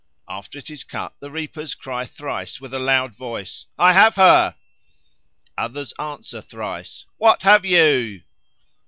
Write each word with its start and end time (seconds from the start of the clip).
After 0.27 0.57
it 0.57 0.71
is 0.71 0.83
cut 0.83 1.13
the 1.19 1.29
reapers 1.29 1.75
cry 1.75 2.05
thrice 2.05 2.59
with 2.59 2.73
a 2.73 2.79
loud 2.79 3.15
voice, 3.15 3.67
"I 3.77 3.93
have 3.93 4.15
her!" 4.15 4.55
Others 5.59 5.93
answer 5.99 6.41
thrice, 6.41 7.05
"What 7.17 7.43
have 7.43 7.65
you?" 7.67 8.23